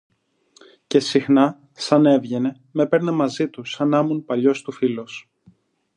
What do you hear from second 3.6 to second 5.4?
σα νάμουν παλιός του φίλος